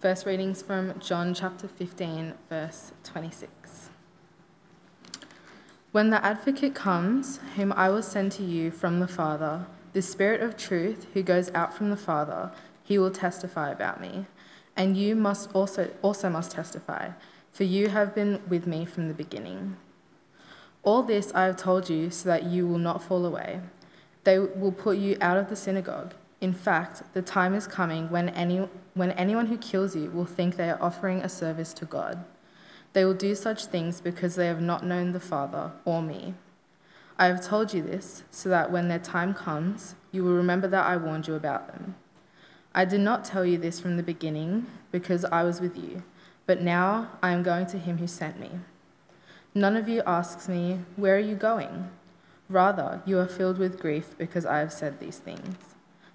[0.00, 3.90] First readings from John chapter 15, verse 26.
[5.92, 10.40] When the advocate comes, whom I will send to you from the Father, the Spirit
[10.40, 12.50] of truth who goes out from the Father,
[12.82, 14.24] he will testify about me.
[14.74, 17.10] And you must also, also must testify,
[17.52, 19.76] for you have been with me from the beginning.
[20.82, 23.60] All this I have told you so that you will not fall away.
[24.24, 26.14] They will put you out of the synagogue.
[26.40, 30.56] In fact, the time is coming when, any, when anyone who kills you will think
[30.56, 32.24] they are offering a service to God.
[32.92, 36.34] They will do such things because they have not known the Father or me.
[37.18, 40.86] I have told you this so that when their time comes, you will remember that
[40.86, 41.94] I warned you about them.
[42.74, 46.02] I did not tell you this from the beginning because I was with you,
[46.46, 48.50] but now I am going to him who sent me.
[49.54, 51.90] None of you asks me, Where are you going?
[52.48, 55.69] Rather, you are filled with grief because I have said these things.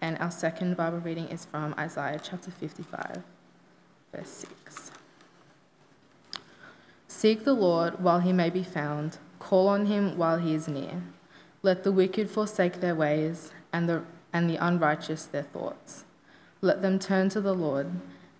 [0.00, 3.22] And our second Bible reading is from Isaiah chapter 55,
[4.14, 4.90] verse 6.
[7.06, 11.02] Seek the Lord while he may be found, call on him while he is near.
[11.62, 16.04] Let the wicked forsake their ways, and the, and the unrighteous their thoughts.
[16.62, 17.90] Let them turn to the Lord,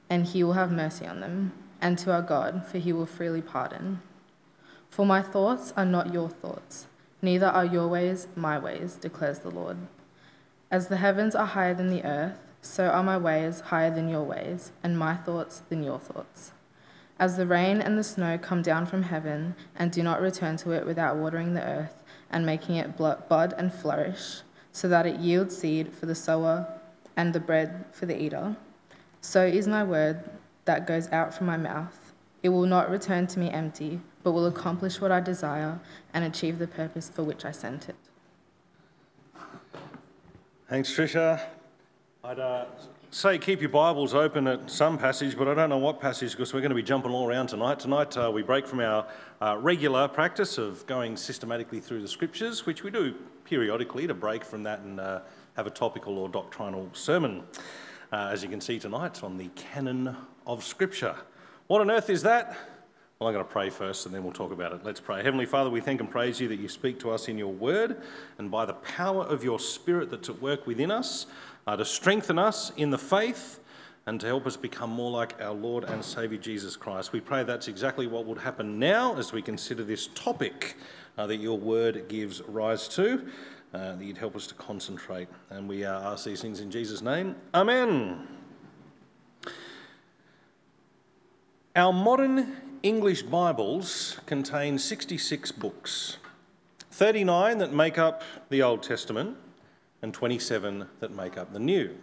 [0.09, 3.43] and he will have mercy on them, and to our God, for he will freely
[3.43, 4.01] pardon.
[4.89, 6.87] For my thoughts are not your thoughts,
[7.21, 9.77] neither are your ways my ways, declares the Lord.
[10.71, 14.23] As the heavens are higher than the earth, so are my ways higher than your
[14.23, 16.53] ways, and my thoughts than your thoughts.
[17.19, 20.71] As the rain and the snow come down from heaven and do not return to
[20.71, 25.57] it without watering the earth and making it bud and flourish, so that it yields
[25.57, 26.69] seed for the sower
[27.17, 28.55] and the bread for the eater,
[29.21, 30.23] so is my word
[30.67, 32.13] that goes out from my mouth.
[32.45, 35.81] It will not return to me empty, but will accomplish what I desire
[36.15, 37.97] and achieve the purpose for which I sent it.
[40.71, 41.41] Thanks, Trisha.
[42.23, 42.67] I'd uh,
[43.11, 46.55] say keep your Bibles open at some passage, but I don't know what passage because
[46.55, 47.81] we're going to be jumping all around tonight.
[47.81, 49.05] Tonight uh, we break from our
[49.43, 54.45] uh, regular practice of going systematically through the scriptures, which we do periodically to break
[54.45, 55.23] from that and uh,
[55.57, 57.43] have a topical or doctrinal sermon.
[58.13, 60.17] Uh, as you can see tonight, on the canon
[60.47, 61.17] of Scripture.
[61.67, 62.57] What on earth is that?
[63.21, 64.81] Well, I'm going to pray first and then we'll talk about it.
[64.83, 65.23] Let's pray.
[65.23, 68.01] Heavenly Father, we thank and praise you that you speak to us in your word
[68.39, 71.27] and by the power of your Spirit that's at work within us
[71.67, 73.61] uh, to strengthen us in the faith
[74.07, 77.13] and to help us become more like our Lord and Saviour Jesus Christ.
[77.13, 80.77] We pray that's exactly what would happen now as we consider this topic
[81.19, 83.29] uh, that your word gives rise to,
[83.75, 85.29] uh, that you'd help us to concentrate.
[85.51, 87.37] And we uh, ask these things in Jesus' name.
[87.53, 88.27] Amen.
[91.77, 96.17] Our modern English Bibles contain 66 books,
[96.91, 99.37] 39 that make up the Old Testament,
[100.01, 101.95] and 27 that make up the New.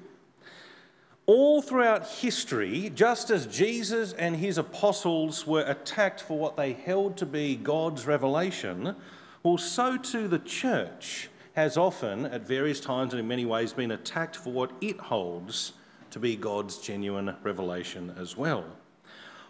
[1.25, 7.17] All throughout history, just as Jesus and his apostles were attacked for what they held
[7.17, 8.95] to be God's revelation,
[9.41, 13.89] well, so too the church has often, at various times and in many ways, been
[13.89, 15.73] attacked for what it holds
[16.11, 18.76] to be God's genuine revelation as well.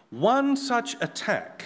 [0.10, 1.66] One such attack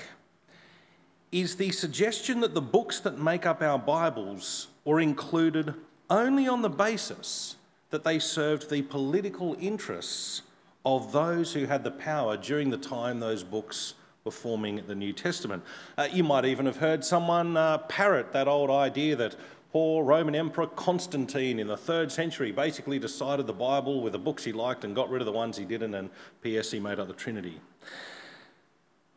[1.32, 5.76] is the suggestion that the books that make up our Bibles were included
[6.10, 7.56] only on the basis
[7.92, 10.42] that they served the political interests
[10.84, 13.94] of those who had the power during the time those books
[14.24, 15.64] were forming the New Testament.
[15.96, 19.36] Uh, you might even have heard someone uh, parrot that old idea that
[19.72, 24.44] poor Roman Emperor Constantine in the third century basically decided the Bible with the books
[24.44, 26.10] he liked and got rid of the ones he didn't, and
[26.42, 26.72] P.S.
[26.72, 27.62] he made up the Trinity.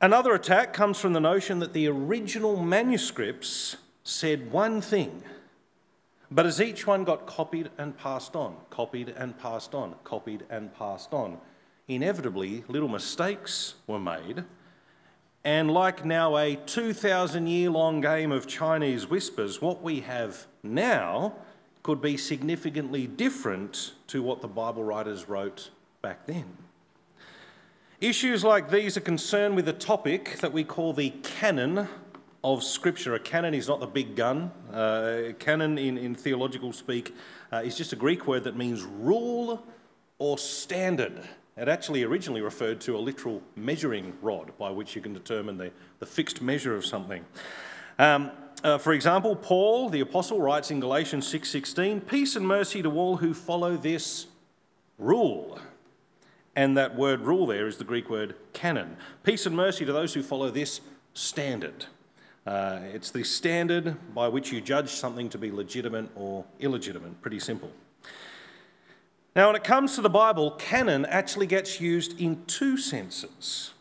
[0.04, 5.22] Another attack comes from the notion that the original manuscripts said one thing,
[6.30, 10.74] but as each one got copied and passed on, copied and passed on, copied and
[10.74, 11.38] passed on,
[11.88, 14.44] inevitably little mistakes were made.
[15.42, 21.32] And like now a 2,000 year long game of Chinese whispers, what we have now
[21.82, 25.70] could be significantly different to what the Bible writers wrote
[26.02, 26.63] back then.
[28.04, 31.88] Issues like these are concerned with a topic that we call the canon
[32.44, 33.14] of Scripture.
[33.14, 34.52] A canon is not the big gun.
[34.70, 37.14] Uh, canon, in, in theological speak,
[37.50, 39.66] uh, is just a Greek word that means rule
[40.18, 41.26] or standard.
[41.56, 45.72] It actually originally referred to a literal measuring rod by which you can determine the,
[45.98, 47.24] the fixed measure of something.
[47.98, 52.92] Um, uh, for example, Paul, the apostle, writes in Galatians 6:16, "Peace and mercy to
[52.92, 54.26] all who follow this
[54.98, 55.58] rule."
[56.56, 58.96] And that word rule there is the Greek word canon.
[59.22, 60.80] Peace and mercy to those who follow this
[61.12, 61.86] standard.
[62.46, 67.20] Uh, it's the standard by which you judge something to be legitimate or illegitimate.
[67.22, 67.70] Pretty simple.
[69.34, 73.72] Now, when it comes to the Bible, canon actually gets used in two senses.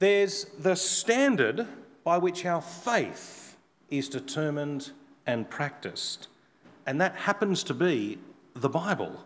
[0.00, 1.68] There's the standard
[2.02, 3.56] by which our faith
[3.90, 4.90] is determined
[5.26, 6.26] and practiced.
[6.86, 8.18] And that happens to be
[8.54, 9.24] the Bible.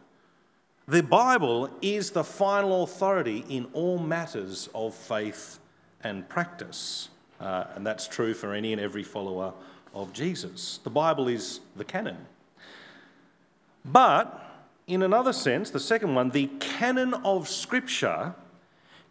[0.93, 5.59] The Bible is the final authority in all matters of faith
[6.05, 7.09] and practice.
[7.41, 9.55] Uh, and that's true for any and every follower
[9.94, 10.81] of Jesus.
[10.85, 12.19] The Bible is the canon.
[13.87, 14.39] But
[14.87, 18.35] in another sense, the second one, the canon of Scripture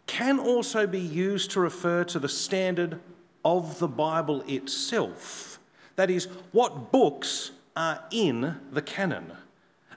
[0.06, 3.00] can also be used to refer to the standard
[3.44, 5.58] of the Bible itself.
[5.96, 9.32] That is, what books are in the canon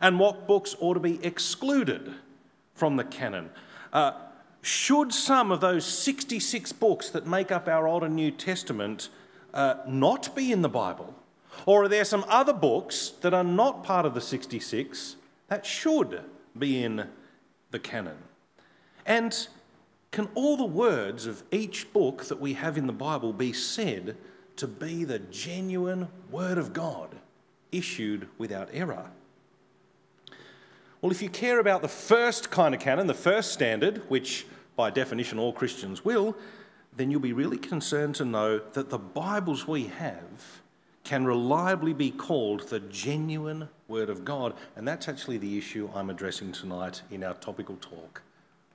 [0.01, 2.13] and what books ought to be excluded
[2.73, 3.49] from the canon.
[3.93, 4.11] Uh,
[4.61, 9.09] should some of those 66 books that make up our Old and New Testament
[9.53, 11.13] uh, not be in the Bible?
[11.65, 15.15] Or are there some other books that are not part of the 66
[15.47, 16.21] that should
[16.57, 17.07] be in
[17.71, 18.17] the canon?
[19.05, 19.47] And
[20.11, 24.17] can all the words of each book that we have in the Bible be said
[24.57, 27.15] to be the genuine Word of God,
[27.71, 29.11] issued without error?
[31.01, 34.45] Well, if you care about the first kind of canon, the first standard, which
[34.75, 36.35] by definition all Christians will,
[36.95, 40.61] then you'll be really concerned to know that the Bibles we have
[41.03, 44.53] can reliably be called the genuine Word of God.
[44.75, 48.23] And that's actually the issue I'm addressing tonight in our topical talk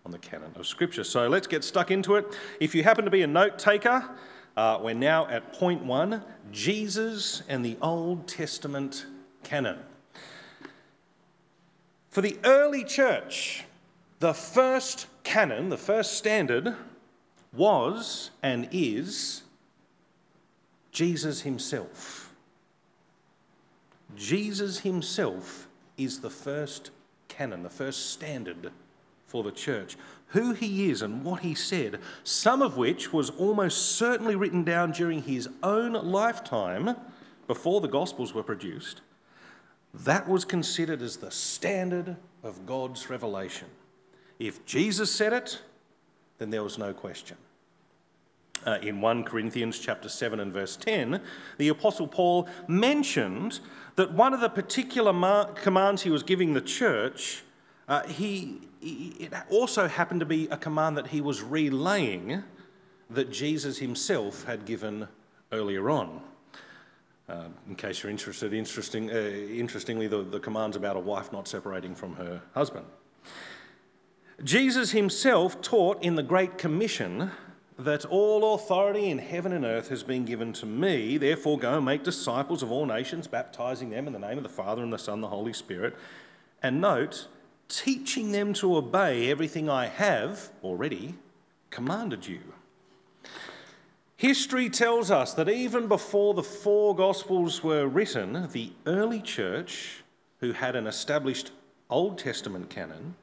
[0.06, 1.04] on the canon of Scripture.
[1.04, 2.26] So let's get stuck into it.
[2.60, 4.08] If you happen to be a note taker,
[4.56, 9.06] uh, we're now at point one Jesus and the Old Testament
[9.42, 9.78] canon.
[12.10, 13.64] For the early church,
[14.18, 16.74] the first canon, the first standard,
[17.52, 19.42] was and is
[20.92, 22.32] Jesus himself.
[24.16, 26.90] Jesus himself is the first
[27.28, 28.72] canon, the first standard
[29.26, 29.96] for the church.
[30.28, 34.90] Who he is and what he said, some of which was almost certainly written down
[34.90, 36.96] during his own lifetime
[37.46, 39.00] before the Gospels were produced,
[39.92, 43.68] that was considered as the standard of God's revelation.
[44.38, 45.60] If Jesus said it,
[46.38, 47.36] then there was no question.
[48.66, 51.20] Uh, in 1 Corinthians chapter 7 and verse 10,
[51.58, 53.60] the apostle Paul mentioned
[53.96, 57.42] that one of the particular mar- commands he was giving the church,
[57.88, 62.42] uh, he it also happened to be a command that he was relaying
[63.10, 65.08] that Jesus himself had given
[65.52, 66.22] earlier on.
[67.30, 71.46] Uh, in case you're interested, interesting, uh, interestingly, the, the command's about a wife not
[71.46, 72.86] separating from her husband.
[74.42, 77.30] Jesus himself taught in the Great Commission
[77.78, 81.18] that all authority in heaven and earth has been given to me.
[81.18, 84.48] Therefore, go and make disciples of all nations, baptizing them in the name of the
[84.48, 85.94] Father and the Son and the Holy Spirit.
[86.64, 87.28] And note,
[87.68, 91.14] teaching them to obey everything I have already
[91.70, 92.40] commanded you.
[94.20, 100.04] History tells us that even before the four Gospels were written, the early church,
[100.40, 101.52] who had an established
[101.88, 103.14] Old Testament canon,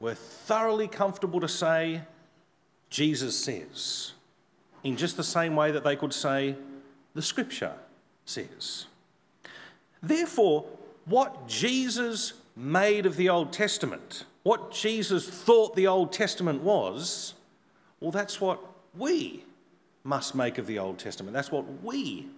[0.00, 2.00] were thoroughly comfortable to say,
[2.88, 4.12] Jesus says,
[4.82, 6.56] in just the same way that they could say,
[7.12, 7.74] the Scripture
[8.24, 8.86] says.
[10.02, 10.64] Therefore,
[11.04, 17.34] what Jesus made of the Old Testament, what Jesus thought the Old Testament was,
[18.00, 18.64] well, that's what
[18.96, 19.44] we
[20.08, 21.34] must make of the Old Testament.
[21.34, 22.28] That's what we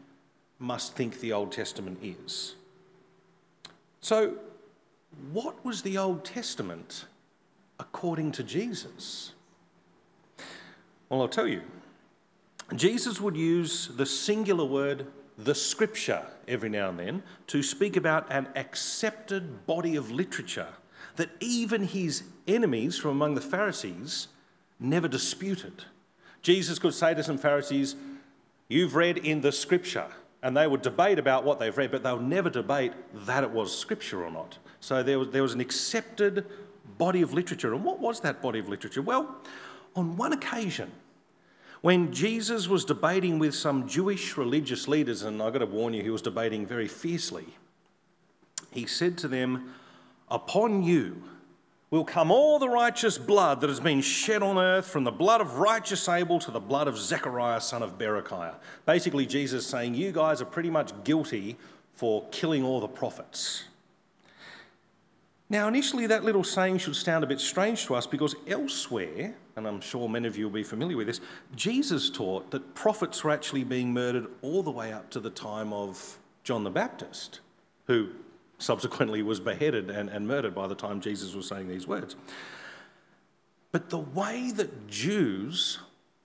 [0.59, 2.57] must think the Old Testament is.
[4.01, 4.35] So,
[5.33, 7.05] what was the Old Testament
[7.79, 9.33] according to Jesus?
[11.09, 11.63] Well, I'll tell you.
[12.75, 15.07] Jesus would use the singular word
[15.39, 20.75] the scripture every now and then to speak about an accepted body of literature,
[21.17, 24.29] that even his enemies from among the Pharisees
[24.79, 25.85] never disputed.
[26.43, 27.97] Jesus could say to some Pharisees,
[28.69, 30.07] You've read in the scripture.
[30.43, 32.93] And they would debate about what they've read, but they'll never debate
[33.27, 34.57] that it was scripture or not.
[34.81, 36.47] So there was, there was an accepted
[36.97, 37.75] body of literature.
[37.75, 39.03] And what was that body of literature?
[39.03, 39.37] Well,
[39.95, 40.93] on one occasion,
[41.83, 46.03] when Jesus was debating with some Jewish religious leaders, and I've got to warn you,
[46.03, 47.47] he was debating very fiercely,
[48.71, 49.75] he said to them,
[50.31, 51.23] Upon you
[51.91, 55.41] will come all the righteous blood that has been shed on earth, from the blood
[55.41, 58.55] of righteous Abel to the blood of Zechariah, son of Berechiah.
[58.87, 61.57] Basically, Jesus saying, You guys are pretty much guilty
[61.93, 63.65] for killing all the prophets.
[65.49, 69.67] Now, initially, that little saying should sound a bit strange to us because elsewhere, and
[69.67, 71.21] I'm sure many of you will be familiar with this,
[71.57, 75.73] Jesus taught that prophets were actually being murdered all the way up to the time
[75.73, 77.41] of John the Baptist,
[77.89, 78.11] who
[78.61, 82.15] subsequently was beheaded and, and murdered by the time Jesus was saying these words.
[83.73, 85.79] But the way that Jews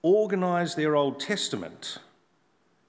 [0.04, 1.98] organised their Old Testament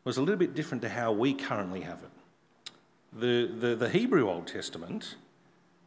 [0.04, 2.72] was a little bit different to how we currently have it.
[3.14, 5.16] The, the, the Hebrew Old Testament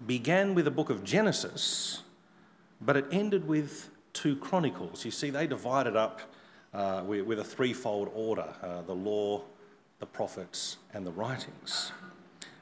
[0.06, 2.02] began with the book of Genesis,
[2.80, 5.04] but it ended with two Chronicles.
[5.04, 6.20] You see, they divided up
[6.72, 9.42] uh, with, with, a threefold order uh, the law,
[9.98, 11.92] the prophets, and the writings.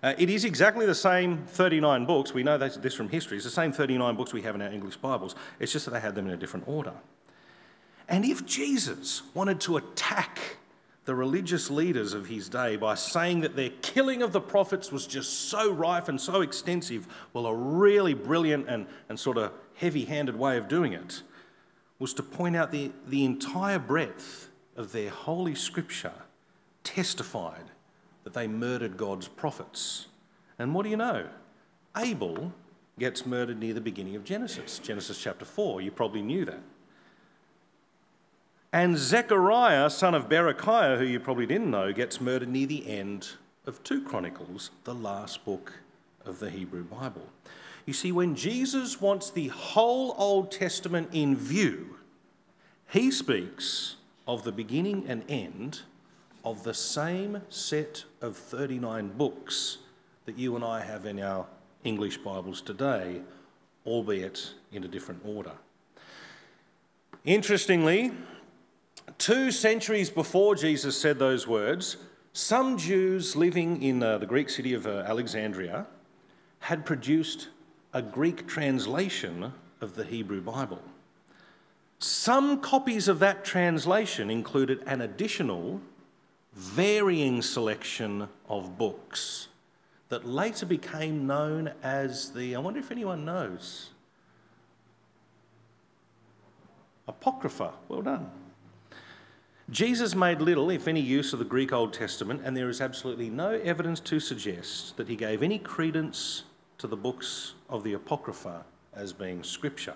[0.02, 2.33] Uh, it is exactly the same 39 books.
[2.33, 3.37] We know this from history.
[3.37, 5.35] It's the same 39 books we have in our English Bibles.
[5.59, 6.95] It's just that they had them in a different order.
[8.09, 10.59] And if Jesus wanted to attack
[11.09, 15.07] the religious leaders of his day by saying that their killing of the prophets was
[15.07, 17.09] just so rife and so extensive.
[17.33, 21.23] Well, a really brilliant and, and sort of heavy handed way of doing it
[21.99, 26.12] was to point out the, the entire breadth of their holy scripture
[26.85, 27.71] testified
[28.28, 30.08] that they murdered God's prophets.
[30.58, 31.28] And what do you know?
[31.97, 32.52] Abel
[32.99, 35.80] gets murdered near the beginning of Genesis, Genesis chapter 4.
[35.80, 36.61] You probably knew that.
[38.70, 43.30] And Zechariah, son of Berechiah, who you probably didn't know, gets murdered near the end
[43.64, 45.78] of 2 Chronicles, the last book
[46.26, 47.28] of the Hebrew Bible.
[47.87, 51.97] You see, when Jesus wants the whole Old Testament in view,
[52.90, 55.80] he speaks of the beginning and end
[56.49, 59.78] of the same set of 39 books
[60.25, 61.47] that you and I have in our
[61.85, 63.23] English Bibles today,
[63.87, 65.52] albeit in a different order.
[67.25, 68.12] Interestingly,
[69.17, 71.97] Two centuries before Jesus said those words,
[72.33, 75.87] some Jews living in uh, the Greek city of uh, Alexandria
[76.61, 77.49] had produced
[77.93, 80.81] a Greek translation of the Hebrew Bible.
[81.99, 85.81] Some copies of that translation included an additional,
[86.58, 89.46] varying selection of books
[90.08, 93.90] that later became known as the, I wonder if anyone knows,
[97.06, 97.72] Apocrypha.
[97.88, 98.30] Well done.
[99.70, 103.30] Jesus made little, if any, use of the Greek Old Testament, and there is absolutely
[103.30, 106.42] no evidence to suggest that he gave any credence
[106.78, 109.94] to the books of the Apocrypha as being scripture.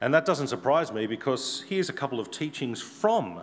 [0.00, 3.42] And that doesn't surprise me because here's a couple of teachings from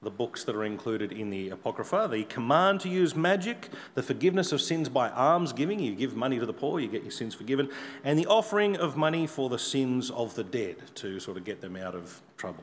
[0.00, 4.52] the books that are included in the Apocrypha the command to use magic, the forgiveness
[4.52, 7.68] of sins by almsgiving, you give money to the poor, you get your sins forgiven,
[8.04, 11.60] and the offering of money for the sins of the dead to sort of get
[11.60, 12.62] them out of trouble.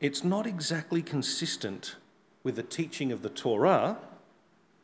[0.00, 1.96] It's not exactly consistent
[2.44, 3.98] with the teaching of the Torah,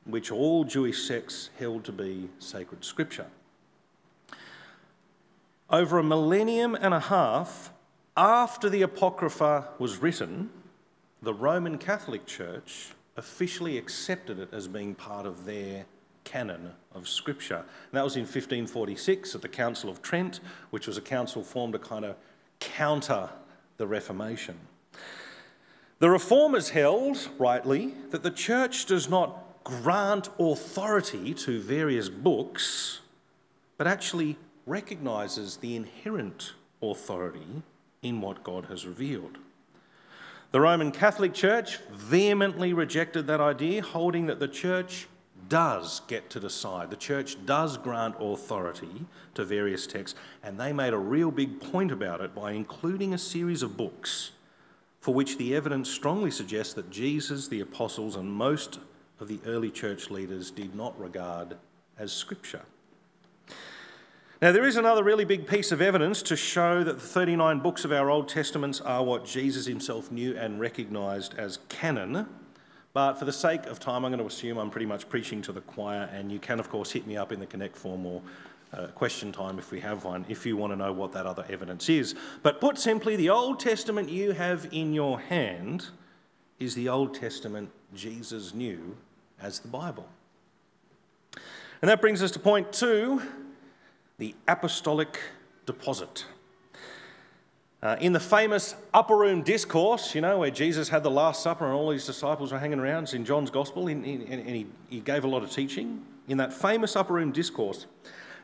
[0.05, 3.27] which all Jewish sects held to be sacred scripture.
[5.69, 7.73] Over a millennium and a half
[8.17, 10.51] after the Apocrypha was written,
[11.23, 15.85] the Roman Catholic Church officially accepted it as being part of their
[16.25, 17.57] canon of Scripture.
[17.57, 21.75] And that was in 1546 at the Council of Trent, which was a council formed
[21.75, 22.17] to kind of
[22.59, 23.29] counter
[23.77, 24.59] the Reformation.
[25.99, 33.01] The Reformers held, rightly, that the church does not grant authority to various books,
[33.77, 37.63] but actually recognises the inherent authority
[38.03, 39.37] in what God has revealed.
[40.53, 45.07] The Roman Catholic Church vehemently rejected that idea, holding that the church
[45.49, 46.91] does get to decide.
[46.91, 51.93] The church does grant authority to various texts, and they made a real big point
[51.93, 54.33] about it by including a series of books
[55.01, 58.81] for which the evidence strongly suggests that Jesus, the apostles, and most
[59.21, 61.57] of the early church leaders did not regard
[61.97, 62.63] as scripture.
[64.43, 67.85] Now, there is another really big piece of evidence to show that the 39 books
[67.85, 72.27] of our Old Testaments are what Jesus himself knew and recognised as canon.
[72.95, 75.53] But for the sake of time, I'm going to assume I'm pretty much preaching to
[75.53, 78.23] the choir, and you can, of course, hit me up in the Connect form or
[78.73, 81.45] uh, question time if we have one, if you want to know what that other
[81.51, 82.15] evidence is.
[82.43, 85.89] But put simply, the Old Testament you have in your hand
[86.59, 88.97] is the Old Testament Jesus knew
[89.39, 90.09] as the Bible.
[91.83, 93.21] And that brings us to point two
[94.21, 95.19] the apostolic
[95.65, 96.27] deposit.
[97.83, 101.65] Uh, in the famous upper room discourse, you know, where Jesus had the Last Supper
[101.65, 105.25] and all his disciples were hanging around, it's in John's Gospel, and he, he gave
[105.25, 106.05] a lot of teaching.
[106.29, 107.87] In that famous upper room discourse,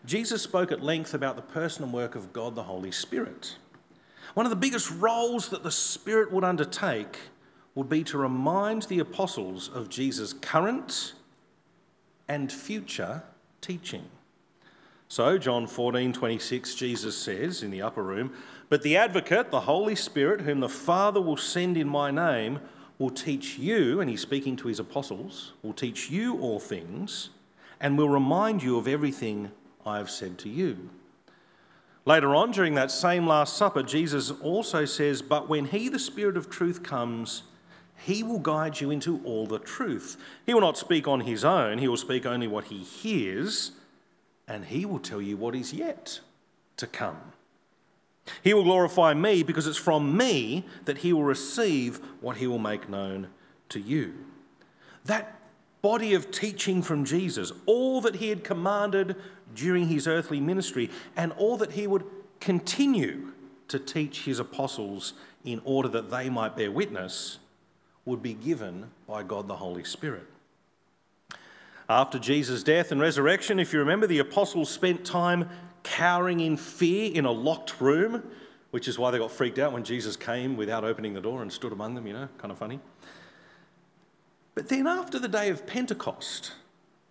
[0.07, 3.59] Jesus spoke at length about the person and work of God the Holy Spirit.
[4.33, 7.19] One of the biggest roles that the Spirit would undertake
[7.75, 11.13] would be to remind the apostles of Jesus' current
[12.27, 13.25] and future
[13.61, 14.07] teaching.
[15.09, 18.33] So, John 14, 26, Jesus says in the upper room,
[18.69, 22.59] But the advocate, the Holy Spirit, whom the Father will send in my name,
[22.99, 27.31] will teach you, and he's speaking to his apostles, will teach you all things,
[27.81, 29.53] and will remind you of everything
[29.85, 30.91] I have said to you.
[32.05, 36.37] Later on, during that same Last Supper, Jesus also says, But when he, the Spirit
[36.37, 37.45] of truth, comes,
[37.97, 40.17] he will guide you into all the truth.
[40.45, 43.73] He will not speak on his own, he will speak only what he hears,
[44.49, 46.21] and he will tell you what is yet
[46.77, 47.33] to come.
[48.43, 52.59] He will glorify me because it's from me that he will receive what he will
[52.59, 53.29] make known
[53.69, 54.15] to you.
[55.05, 55.41] That
[55.83, 59.17] body of teaching from Jesus, all that he had commanded
[59.55, 62.05] during his earthly ministry, and all that he would
[62.41, 63.33] continue
[63.69, 65.13] to teach his apostles
[65.45, 67.39] in order that they might bear witness,
[68.05, 70.27] would be given by God the Holy Spirit.
[71.89, 75.49] After Jesus' death and resurrection, if you remember, the apostles spent time
[75.85, 78.25] cowering in fear in a locked room,
[78.73, 81.53] which is why they got freaked out when Jesus came without opening the door and
[81.53, 82.81] stood among them, you know, kind of funny.
[84.57, 86.53] But then after the day of Pentecost,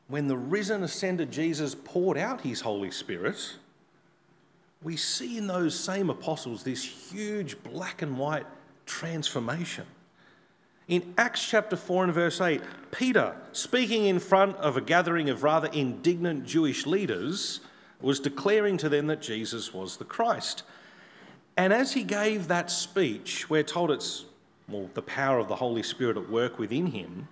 [0.08, 3.56] when the risen, ascended Jesus poured out his Holy Spirit,
[4.84, 8.46] we see in those same apostles this huge black and white
[8.86, 9.86] transformation.
[10.88, 15.42] In Acts chapter 4 and verse 8, Peter, speaking in front of a gathering of
[15.42, 17.62] rather indignant Jewish leaders,
[18.02, 20.62] was declaring to them that Jesus was the Christ.
[21.58, 24.26] And as he gave that speech, we're told it's
[24.68, 27.30] well, the power of the Holy Spirit at work within him,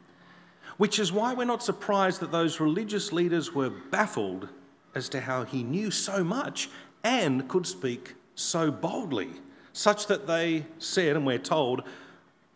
[0.77, 4.49] which is why we're not surprised that those religious leaders were baffled
[4.95, 6.69] as to how he knew so much
[7.03, 9.29] and could speak so boldly,
[9.73, 11.83] such that they said, and we're told,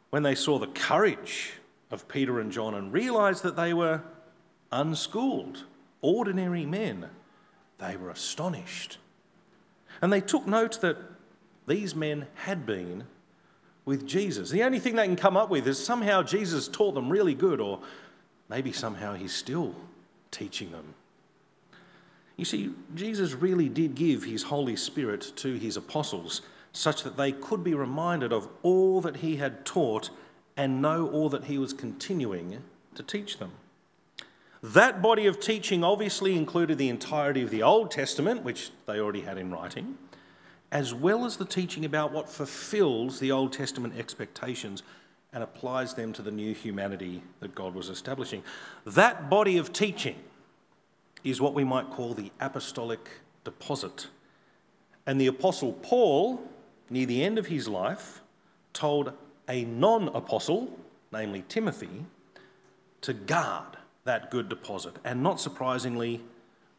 [0.09, 1.53] when they saw the courage
[1.91, 4.01] of Peter and John and realized that they were
[4.71, 5.65] unschooled,
[6.01, 7.09] ordinary men,
[7.77, 8.97] they were astonished.
[10.01, 10.97] And they took note that
[11.67, 13.05] these men had been
[13.85, 14.49] with Jesus.
[14.49, 17.59] The only thing they can come up with is somehow Jesus taught them really good,
[17.61, 17.79] or
[18.49, 19.75] maybe somehow he's still
[20.31, 20.93] teaching them.
[22.35, 26.41] You see, Jesus really did give his Holy Spirit to his apostles
[26.77, 30.09] such that they could be reminded of all that he had taught
[30.55, 32.61] and know all that he was continuing
[32.95, 33.51] to teach them.
[34.61, 39.21] That body of teaching obviously included the entirety of the Old Testament, which they already
[39.21, 39.97] had in writing,
[40.71, 44.83] as well as the teaching about what fulfills the Old Testament expectations
[45.33, 48.43] and applies them to the new humanity that God was establishing.
[48.85, 50.15] That body of teaching
[51.23, 53.09] is what we might call the apostolic
[53.43, 54.07] deposit.
[55.05, 56.41] And the Apostle Paul
[56.89, 58.21] near the end of his life,
[58.73, 59.13] told
[59.47, 60.77] a non apostle,
[61.11, 62.05] namely Timothy,
[63.01, 64.95] to guard that good deposit.
[65.03, 66.21] And not surprisingly,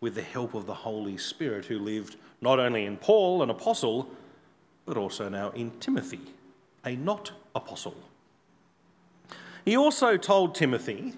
[0.00, 4.08] with the help of the Holy Spirit, who lived not only in Paul, an apostle,
[4.86, 6.20] but also now in Timothy,
[6.84, 7.96] a not apostle.
[9.64, 11.14] He also told Timothy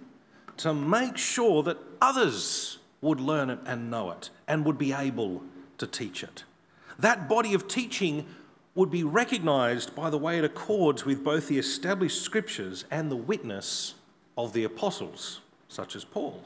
[0.57, 5.43] to make sure that others would learn it and know it and would be able
[5.79, 6.45] to teach it.
[6.99, 8.27] That body of teaching
[8.75, 13.17] would be recognised by the way it accords with both the established scriptures and the
[13.17, 13.95] witness
[14.39, 16.45] of the apostles, such as Paul.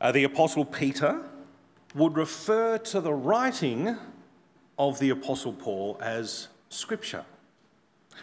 [0.00, 1.22] Uh, the apostle Peter
[1.94, 3.96] would refer to the writing
[4.78, 7.24] of the apostle Paul as scripture,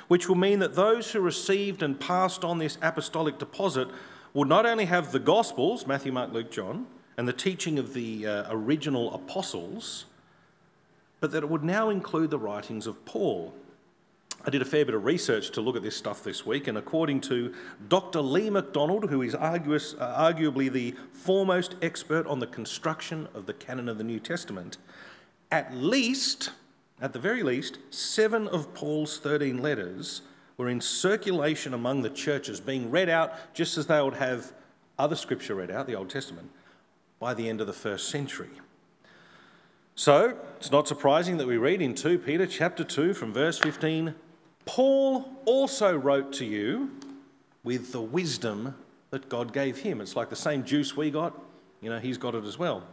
[0.08, 3.88] which will mean that those who received and passed on this apostolic deposit
[4.34, 8.28] would not only have the Gospels, Matthew, Mark, Luke, John, and the teaching of the
[8.28, 10.06] uh, original apostles,
[11.26, 13.52] but that it would now include the writings of Paul.
[14.46, 16.78] I did a fair bit of research to look at this stuff this week, and
[16.78, 17.52] according to
[17.88, 18.22] Dr.
[18.22, 23.54] Lee McDonald, who is arguous, uh, arguably the foremost expert on the construction of the
[23.54, 24.78] canon of the New Testament,
[25.52, 26.52] at least,
[27.02, 30.22] at the very least, seven of Paul's 13 letters
[30.58, 34.54] were in circulation among the churches, being read out just as they would have
[35.00, 36.52] other scripture read out, the Old Testament,
[37.18, 38.52] by the end of the first century.
[39.98, 44.14] So, it's not surprising that we read in 2 Peter chapter 2 from verse 15
[44.66, 46.92] Paul also wrote to you
[47.64, 48.76] with the wisdom
[49.12, 50.02] that God gave him.
[50.02, 51.40] It's like the same juice we got,
[51.80, 52.84] you know, he's got it as well.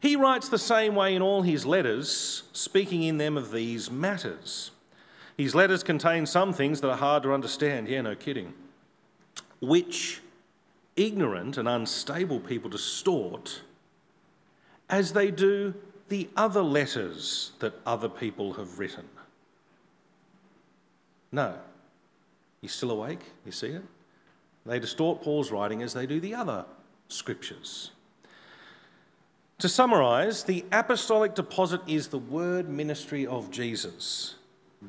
[0.00, 4.72] He writes the same way in all his letters, speaking in them of these matters.
[5.36, 8.54] His letters contain some things that are hard to understand, yeah, no kidding,
[9.60, 10.22] which
[10.96, 13.60] ignorant and unstable people distort
[14.90, 15.74] as they do
[16.12, 19.08] the other letters that other people have written.
[21.32, 21.54] No.
[22.60, 23.20] You're still awake?
[23.46, 23.82] You see it?
[24.66, 26.66] They distort Paul's writing as they do the other
[27.08, 27.92] scriptures.
[29.60, 34.34] To summarise, the apostolic deposit is the word ministry of Jesus,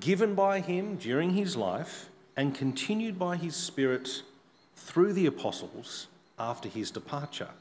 [0.01, 4.23] given by him during his life and continued by his Spirit
[4.75, 6.07] through the apostles
[6.37, 7.51] after his departure.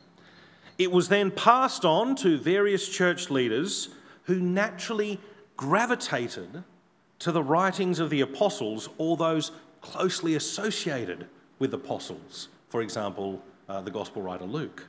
[0.79, 3.91] It was then passed on to various church leaders
[4.25, 5.21] who naturally
[5.57, 6.65] gravitated
[7.19, 11.27] to the writings of the apostles or those closely associated
[11.59, 14.89] with apostles, for example, uh, the gospel writer Luke.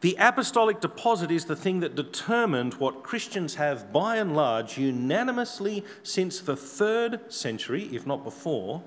[0.00, 5.84] The apostolic deposit is the thing that determined what Christians have, by and large, unanimously
[6.02, 8.82] since the third century, if not before,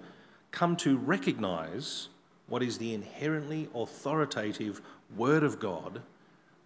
[0.49, 2.09] come to recognise
[2.47, 4.81] what is the inherently authoritative
[5.15, 6.01] Word of God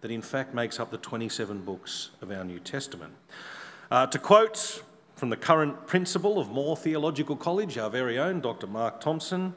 [0.00, 3.14] that in fact makes up the 27 books of our New Testament.
[3.90, 4.82] Uh, to quote
[5.16, 8.66] from the current principal of Moore Theological College, our very own Dr.
[8.66, 9.54] Mark Thompson,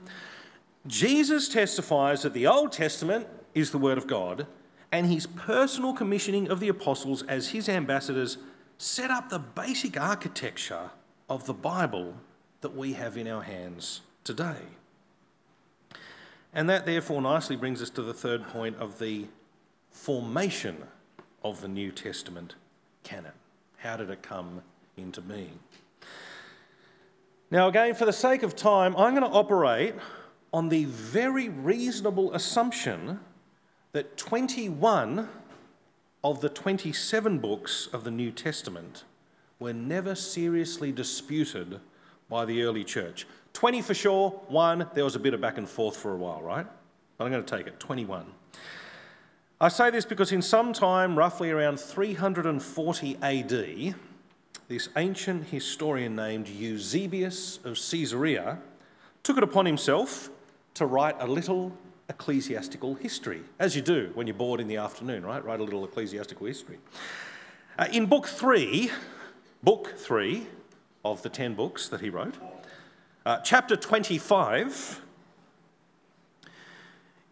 [0.87, 4.47] Jesus testifies that the Old Testament is the Word of God,
[4.91, 8.37] and his personal commissioning of the apostles as his ambassadors
[8.77, 10.89] set up the basic architecture
[11.29, 12.15] of the Bible
[12.61, 14.57] that we have in our hands today.
[16.53, 19.27] And that therefore nicely brings us to the third point of the
[19.89, 20.83] formation
[21.43, 22.55] of the New Testament
[23.03, 23.31] canon.
[23.77, 24.61] How did it come
[24.97, 25.59] into being?
[27.49, 29.95] Now, again, for the sake of time, I'm going to operate
[30.53, 33.19] on the very reasonable assumption
[33.93, 35.27] that 21
[36.23, 39.03] of the 27 books of the New Testament
[39.59, 41.79] were never seriously disputed
[42.29, 43.25] by the early church.
[43.53, 46.41] 20 for sure, one, there was a bit of back and forth for a while,
[46.41, 46.65] right?
[47.17, 48.25] But I'm going to take it 21.
[49.59, 53.95] I say this because in some time, roughly around 340 AD,
[54.67, 58.57] this ancient historian named Eusebius of Caesarea
[59.21, 60.29] took it upon himself
[60.73, 61.77] to write a little
[62.09, 65.43] ecclesiastical history, as you do when you're bored in the afternoon, right?
[65.43, 66.77] Write a little ecclesiastical history.
[67.77, 68.91] Uh, in book three,
[69.61, 70.47] book three
[71.05, 72.35] of the 10 books that he wrote,
[73.25, 75.01] uh, chapter 25,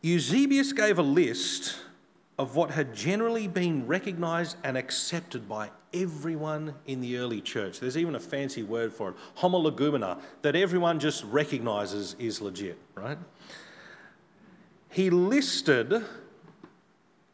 [0.01, 1.77] Eusebius gave a list
[2.37, 7.79] of what had generally been recognised and accepted by everyone in the early church.
[7.79, 13.17] There's even a fancy word for it, homologoumena, that everyone just recognises is legit, right?
[14.89, 16.05] He listed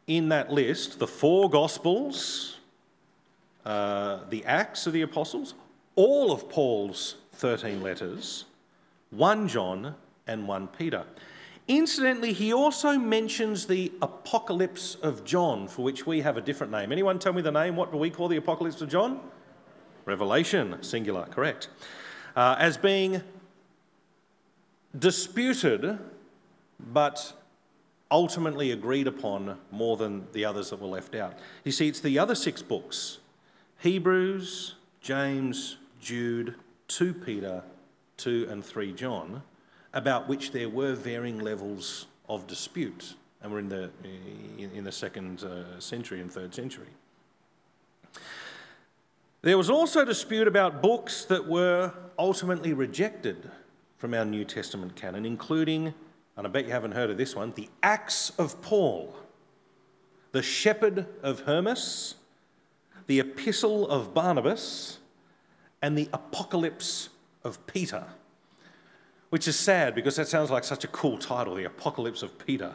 [0.06, 2.56] in that list the four Gospels,
[3.64, 5.54] uh, the Acts of the Apostles,
[5.94, 8.44] all of Paul's 13 letters,
[9.10, 9.94] 1 John,
[10.26, 11.04] and 1 Peter.
[11.68, 16.92] Incidentally, he also mentions the Apocalypse of John, for which we have a different name.
[16.92, 17.76] Anyone tell me the name?
[17.76, 19.20] What do we call the Apocalypse of John?
[20.04, 21.68] Revelation, singular, correct.
[22.36, 23.22] Uh, as being
[24.96, 25.98] disputed,
[26.78, 27.32] but
[28.10, 31.38] ultimately agreed upon more than the others that were left out.
[31.64, 33.18] You see, it's the other six books
[33.80, 36.54] Hebrews, James, Jude,
[36.88, 37.62] 2 Peter,
[38.16, 39.42] 2 and 3 John
[39.92, 43.90] about which there were varying levels of dispute, and we're in the,
[44.58, 46.88] in, the second uh, century and third century.
[49.42, 53.50] There was also dispute about books that were ultimately rejected
[53.96, 55.94] from our New Testament canon, including,
[56.36, 59.14] and I bet you haven't heard of this one, the Acts of Paul,
[60.32, 62.16] the Shepherd of Hermas,
[63.06, 64.98] the Epistle of Barnabas,
[65.82, 67.10] and the Apocalypse
[67.44, 68.06] of Peter
[69.30, 72.72] which is sad because that sounds like such a cool title, The Apocalypse of Peter.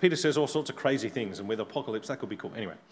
[0.00, 2.52] Peter says all sorts of crazy things, and with apocalypse, that could be cool.
[2.56, 2.74] Anyway.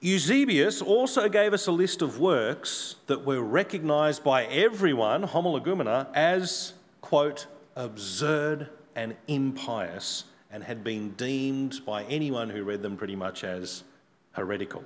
[0.00, 6.72] Eusebius also gave us a list of works that were recognized by everyone, homologoumena, as,
[7.00, 7.46] quote,
[7.76, 13.84] absurd and impious, and had been deemed by anyone who read them pretty much as
[14.32, 14.84] heretical.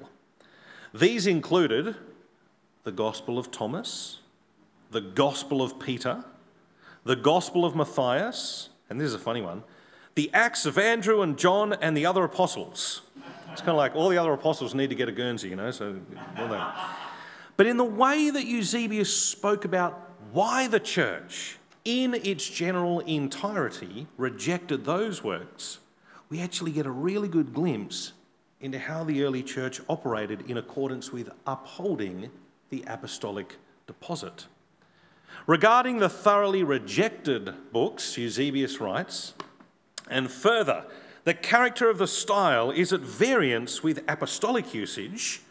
[0.93, 1.95] These included
[2.85, 4.19] the Gospel of Thomas,
[4.91, 6.25] the Gospel of Peter,
[7.05, 9.63] the Gospel of Matthias, and this is a funny one,
[10.15, 13.03] the Acts of Andrew and John and the other apostles.
[13.53, 15.71] It's kind of like all the other apostles need to get a Guernsey, you know,
[15.71, 16.01] so.
[17.57, 24.07] But in the way that Eusebius spoke about why the church, in its general entirety,
[24.17, 25.79] rejected those works,
[26.31, 28.13] we actually get a really good glimpse
[28.61, 32.31] into how the early church operated in accordance with upholding
[32.73, 33.57] the apostolic
[33.87, 34.47] deposit.
[35.47, 39.35] Regarding the thoroughly rejected books, Eusebius writes,
[40.09, 40.87] and further,
[41.25, 45.43] the character of the style is at variance with apostolic usage,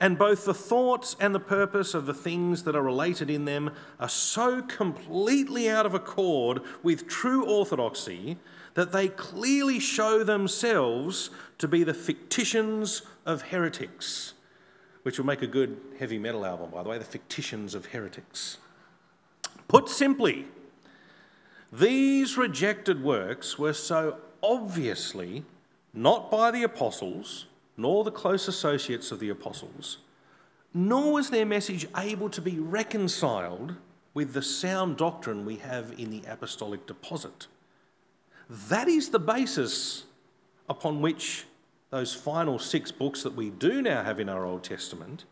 [0.00, 3.70] and both the thoughts and the purpose of the things that are related in them
[4.00, 8.36] are so completely out of accord with true orthodoxy
[8.74, 14.33] that they clearly show themselves to be the fictitious of heretics,
[15.04, 18.58] which will make a good heavy metal album, by the way, the Fictitions of heretics.
[19.68, 20.46] Put simply,
[21.70, 25.44] these rejected works were so obviously
[25.92, 29.98] not by the apostles, nor the close associates of the apostles,
[30.72, 33.76] nor was their message able to be reconciled
[34.14, 37.46] with the sound doctrine we have in the apostolic deposit.
[38.48, 40.04] That is the basis
[40.68, 41.44] upon which
[41.94, 45.26] those final six books that we do now have in our Old Testament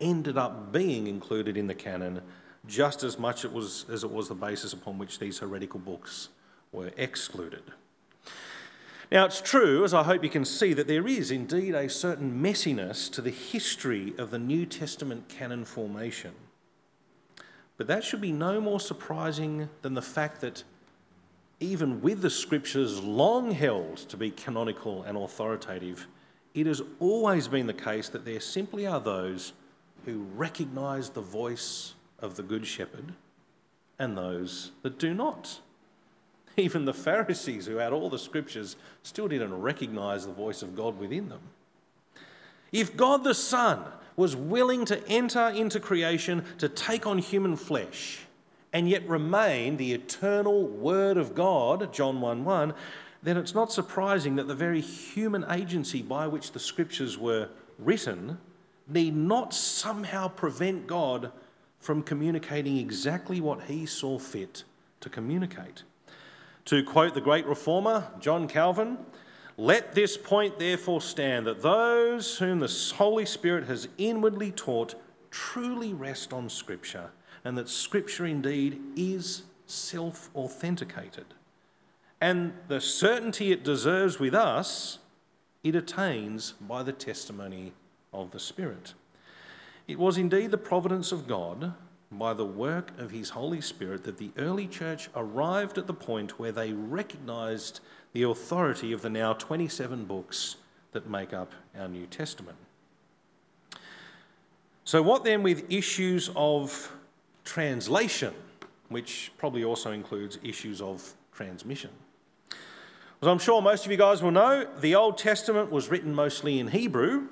[0.00, 2.22] ended up being included in the canon
[2.66, 6.30] just as much it was, as it was the basis upon which these heretical books
[6.72, 7.62] were excluded.
[9.12, 12.42] Now, it's true, as I hope you can see, that there is indeed a certain
[12.42, 16.32] messiness to the history of the New Testament canon formation.
[17.76, 20.64] But that should be no more surprising than the fact that
[21.60, 26.06] even with the scriptures long held to be canonical and authoritative,
[26.54, 29.52] it has always been the case that there simply are those
[30.04, 33.12] who recognise the voice of the Good Shepherd
[33.98, 35.60] and those that do not.
[36.56, 40.98] Even the Pharisees, who had all the scriptures, still didn't recognise the voice of God
[40.98, 41.40] within them.
[42.72, 43.84] If God the Son
[44.16, 48.26] was willing to enter into creation to take on human flesh,
[48.72, 52.74] and yet remain the eternal Word of God, John 1 1,
[53.22, 58.38] then it's not surprising that the very human agency by which the scriptures were written
[58.86, 61.32] need not somehow prevent God
[61.78, 64.64] from communicating exactly what he saw fit
[65.00, 65.82] to communicate.
[66.66, 68.98] To quote the great reformer, John Calvin,
[69.56, 74.94] let this point therefore stand that those whom the Holy Spirit has inwardly taught
[75.30, 77.10] truly rest on Scripture
[77.44, 81.26] and that Scripture indeed is self authenticated.
[82.20, 84.98] And the certainty it deserves with us,
[85.62, 87.72] it attains by the testimony
[88.12, 88.94] of the Spirit.
[89.86, 91.74] It was indeed the providence of God,
[92.10, 96.38] by the work of His Holy Spirit, that the early church arrived at the point
[96.38, 97.80] where they recognized
[98.12, 100.56] the authority of the now 27 books
[100.92, 102.56] that make up our New Testament.
[104.84, 106.90] So, what then with issues of
[107.48, 108.34] translation,
[108.90, 111.88] which probably also includes issues of transmission.
[113.22, 116.58] As I'm sure most of you guys will know, the Old Testament was written mostly
[116.58, 117.26] in Hebrew,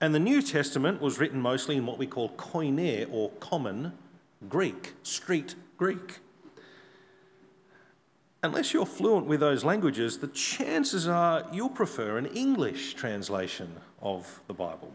[0.00, 3.94] and the New Testament was written mostly in what we call koine or common
[4.48, 6.20] Greek, street Greek.
[8.44, 14.40] Unless you're fluent with those languages, the chances are you'll prefer an English translation of
[14.46, 14.92] the Bible.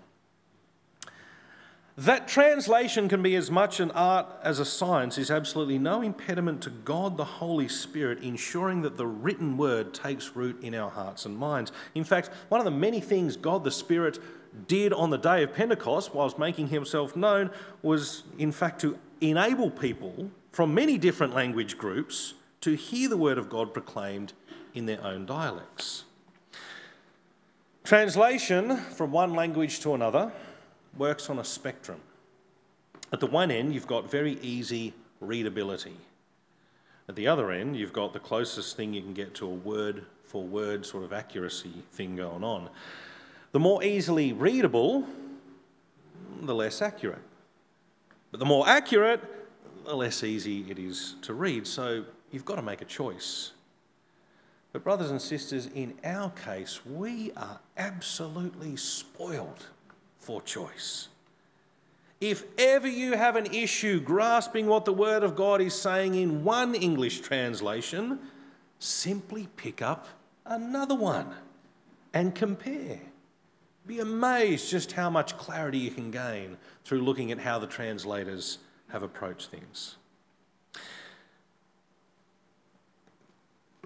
[1.97, 6.61] That translation can be as much an art as a science is absolutely no impediment
[6.61, 11.25] to God the Holy Spirit ensuring that the written word takes root in our hearts
[11.25, 11.71] and minds.
[11.95, 14.19] In fact, one of the many things God the Spirit
[14.67, 17.49] did on the day of Pentecost, whilst making himself known,
[17.81, 23.39] was in fact to enable people from many different language groups to hear the word
[23.39, 24.33] of God proclaimed
[24.75, 26.03] in their own dialects.
[27.83, 30.31] Translation from one language to another
[30.97, 31.99] works on a spectrum.
[33.11, 35.97] At the one end, you've got very easy readability.
[37.07, 40.05] At the other end, you've got the closest thing you can get to a word
[40.25, 42.69] for word sort of accuracy thing going on.
[43.53, 45.05] The more easily readable,
[46.41, 47.21] the less accurate.
[48.31, 49.21] But the more accurate,
[49.85, 51.65] the less easy it is to read.
[51.65, 53.51] So you've got to make a choice.
[54.73, 59.65] But, brothers and sisters, in our case, we are absolutely spoiled
[60.27, 61.07] for choice.
[62.19, 66.43] If ever you have an issue grasping what the Word of God is saying in
[66.43, 68.19] one English translation,
[68.77, 70.09] simply pick up
[70.45, 71.33] another one
[72.13, 72.99] and compare.
[73.85, 78.57] Be amazed just how much clarity you can gain through looking at how the translators
[78.89, 79.95] have approached things.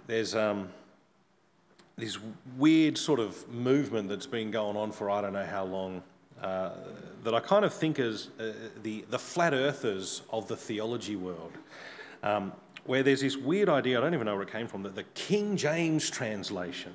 [0.07, 0.69] There's um,
[1.97, 2.17] this
[2.57, 6.01] weird sort of movement that's been going on for I don't know how long.
[6.41, 6.71] Uh,
[7.23, 8.51] that I kind of think as uh,
[8.81, 11.51] the, the flat earthers of the theology world,
[12.23, 12.51] um,
[12.85, 15.03] where there's this weird idea, I don't even know where it came from, that the
[15.13, 16.93] King James translation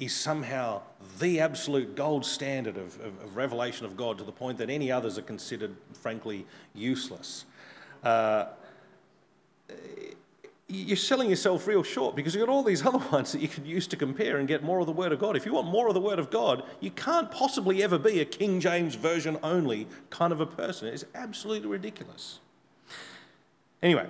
[0.00, 0.82] is somehow
[1.20, 4.90] the absolute gold standard of, of, of revelation of God to the point that any
[4.90, 7.44] others are considered, frankly, useless.
[8.02, 8.46] Uh,
[10.68, 13.66] you're selling yourself real short because you've got all these other ones that you could
[13.66, 15.36] use to compare and get more of the Word of God.
[15.36, 18.24] If you want more of the Word of God, you can't possibly ever be a
[18.24, 20.88] King James Version only kind of a person.
[20.88, 22.38] It's absolutely ridiculous.
[23.82, 24.06] Anyway,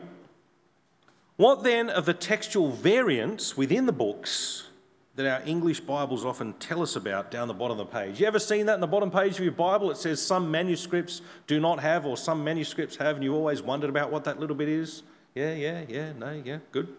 [1.36, 4.68] what then of the textual variants within the books
[5.16, 8.20] that our English Bibles often tell us about down the bottom of the page?
[8.20, 9.90] You ever seen that in the bottom page of your Bible?
[9.90, 13.90] It says some manuscripts do not have, or some manuscripts have, and you always wondered
[13.90, 15.02] about what that little bit is?
[15.34, 16.94] Yeah, yeah, yeah, no, yeah, good.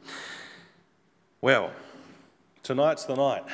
[1.40, 1.72] Well,
[2.64, 3.46] tonight's the night.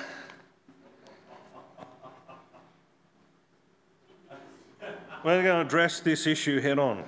[5.23, 7.03] We're going to address this issue head on.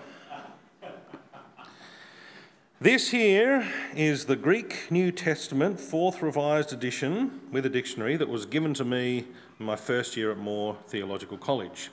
[2.79, 8.45] This here is the Greek New Testament, fourth revised edition with a dictionary that was
[8.45, 9.25] given to me
[9.59, 11.89] in my first year at Moore Theological College.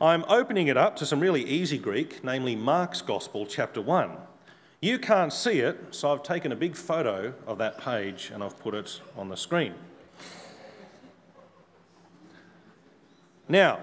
[0.00, 4.16] I'm opening it up to some really easy Greek, namely Mark's Gospel, chapter 1.
[4.82, 8.58] You can't see it, so I've taken a big photo of that page and I've
[8.58, 9.74] put it on the screen.
[13.48, 13.78] Now,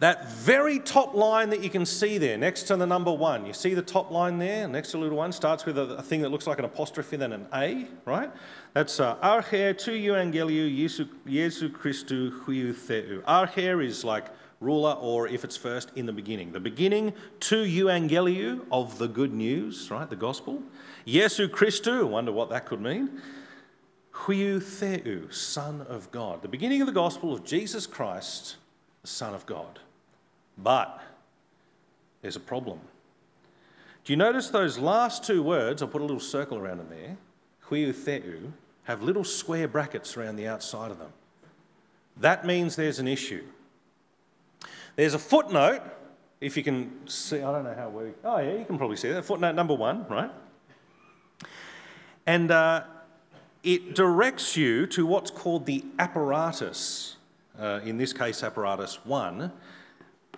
[0.00, 3.52] that very top line that you can see there, next to the number one, you
[3.52, 6.22] see the top line there, next to the little one, starts with a, a thing
[6.22, 8.32] that looks like an apostrophe, then an A, right?
[8.74, 13.22] That's uh, Archer tu euangeliu Jesu, Jesu Christu huiu theu.
[13.26, 14.26] Archer is like
[14.60, 16.52] ruler, or if it's first, in the beginning.
[16.52, 20.08] The beginning to euangeliu of the good news, right?
[20.08, 20.62] The gospel.
[21.06, 23.20] Jesu Christu, I wonder what that could mean.
[24.12, 26.42] Huiu Theu, Son of God.
[26.42, 28.56] The beginning of the gospel of Jesus Christ,
[29.02, 29.78] the Son of God.
[30.56, 31.00] But
[32.20, 32.80] there's a problem.
[34.04, 35.82] Do you notice those last two words?
[35.82, 37.16] I'll put a little circle around them there.
[37.68, 38.52] Huiu
[38.84, 41.12] have little square brackets around the outside of them.
[42.16, 43.44] That means there's an issue.
[44.96, 45.82] There's a footnote,
[46.40, 49.10] if you can see, I don't know how we, oh yeah, you can probably see
[49.10, 49.24] that.
[49.24, 50.30] Footnote number one, right?
[52.26, 52.84] And uh,
[53.62, 57.16] it directs you to what's called the apparatus,
[57.58, 59.52] uh, in this case, apparatus one.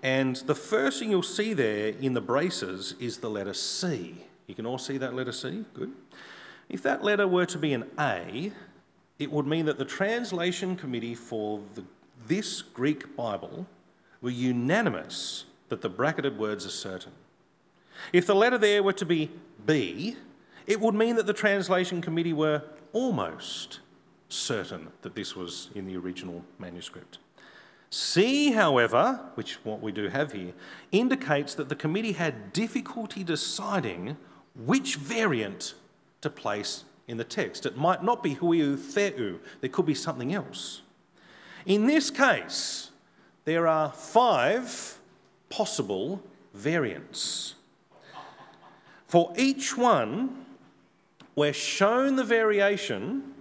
[0.03, 4.25] And the first thing you'll see there in the braces is the letter C.
[4.47, 5.65] You can all see that letter C?
[5.75, 5.93] Good.
[6.71, 8.53] If that letter were to be an A,
[9.19, 11.85] it would mean that the translation committee for the,
[12.27, 13.67] this Greek Bible
[14.23, 17.13] were unanimous that the bracketed words are certain.
[18.13, 19.31] If the letter there were to be
[19.67, 20.17] B,
[20.67, 23.81] it would mean that the translation committee were almost
[24.29, 27.19] certain that this was in the original manuscript.
[27.91, 30.53] C, however, which what we do have here,
[30.93, 34.17] indicates that the committee had difficulty deciding
[34.55, 35.75] which variant
[36.21, 37.67] to place in the text.
[37.67, 40.83] It might not be huiu theu, there could be something else.
[41.67, 42.91] In this case,
[43.45, 44.99] there are five
[45.49, 46.23] possible
[46.55, 47.55] variants.
[49.07, 50.47] For each one,
[51.35, 53.35] we're shown the variation,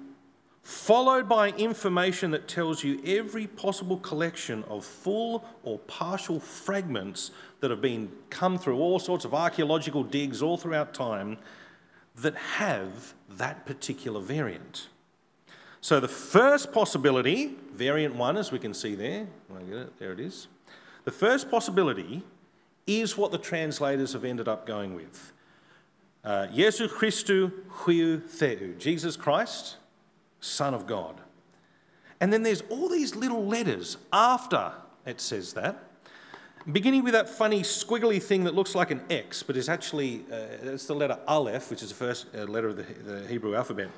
[0.63, 7.69] followed by information that tells you every possible collection of full or partial fragments that
[7.69, 11.37] have been come through all sorts of archaeological digs all throughout time
[12.21, 14.87] that have that particular variant.
[15.81, 19.27] So the first possibility, variant one, as we can see there,
[19.71, 20.47] it, there it is.
[21.05, 22.23] The first possibility
[22.85, 25.31] is what the translators have ended up going with.
[26.23, 27.51] Uh, Jesu Christu
[27.83, 29.77] huiu theu, Jesus Christ,
[30.41, 31.21] Son of God.
[32.19, 34.73] And then there's all these little letters after
[35.05, 35.88] it says that,
[36.71, 40.35] beginning with that funny squiggly thing that looks like an X, but is actually uh,
[40.63, 43.89] it's the letter Aleph, which is the first uh, letter of the, the Hebrew alphabet.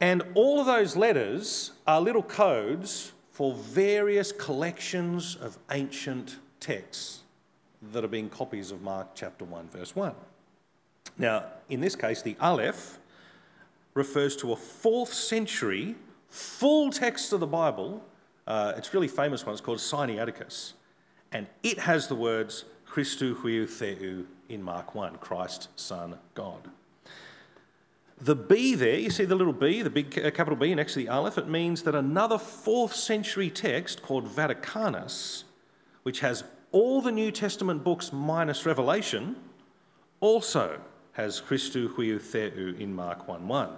[0.00, 7.20] And all of those letters are little codes for various collections of ancient texts
[7.92, 10.14] that have been copies of Mark chapter 1, verse 1.
[11.18, 12.98] Now, in this case, the Aleph
[13.94, 15.96] refers to a fourth century
[16.28, 18.02] full text of the Bible.
[18.46, 20.74] Uh, it's really famous one, it's called Sinaiticus.
[21.32, 26.70] And it has the words Christu huiu theu in Mark 1, Christ, Son, God.
[28.20, 30.98] The B there, you see the little b, the big uh, capital B next to
[30.98, 35.44] the Aleph, it means that another fourth century text called Vaticanus,
[36.02, 39.36] which has all the New Testament books minus Revelation,
[40.20, 40.80] also
[41.12, 43.70] has Christu huiu theu in Mark 1 1.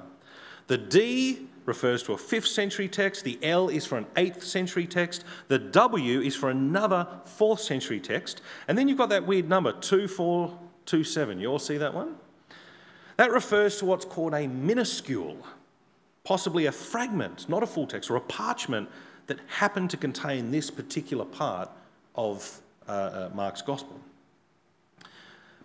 [0.67, 4.87] The D refers to a 5th century text, the L is for an 8th century
[4.87, 9.49] text, the W is for another 4th century text, and then you've got that weird
[9.49, 11.41] number 2427.
[11.41, 12.17] You all see that one?
[13.17, 15.39] That refers to what's called a minuscule,
[16.25, 18.89] possibly a fragment, not a full text, or a parchment
[19.27, 21.71] that happened to contain this particular part
[22.15, 24.01] of uh, uh, Mark's Gospel.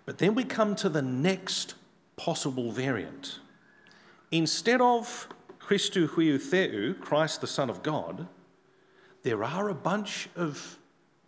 [0.06, 1.76] But then we come to the next
[2.16, 3.40] possible variant.
[4.32, 5.28] Instead of
[5.68, 8.28] Christou huiou theou, Christ the Son of God,
[9.24, 10.80] there are a bunch of